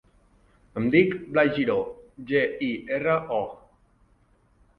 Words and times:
Em 0.79 0.87
dic 0.95 1.13
Blai 1.35 1.51
Giro: 1.57 1.75
ge, 2.33 2.41
i, 2.69 2.71
erra, 2.97 3.19
o. 3.43 3.45